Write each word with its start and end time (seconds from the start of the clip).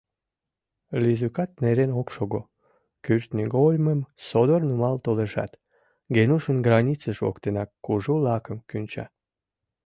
Лизукат 1.01 1.51
нерен 1.63 1.91
ок 2.01 2.07
шого, 2.15 2.41
кӱртньыгольмым 3.03 3.99
содор 4.27 4.61
нумал 4.69 4.95
толешат, 5.05 5.51
Генушын 6.15 6.57
границыж 6.67 7.17
воктенак 7.25 7.69
кужу 7.85 8.13
лакым 8.25 8.57
кӱнча. 8.69 9.05